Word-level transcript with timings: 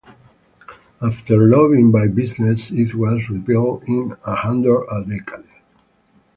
After 0.99 1.37
lobbying 1.37 1.91
by 1.91 2.07
business 2.07 2.71
it 2.71 2.95
was 2.95 3.29
repealed 3.29 3.83
in 3.83 4.15
under 4.25 4.81
a 4.85 5.05
decade. 5.07 5.45